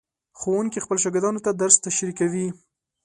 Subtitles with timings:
[0.39, 2.47] ښوونکي خپلو شاګردانو ته درس تشریح کوي.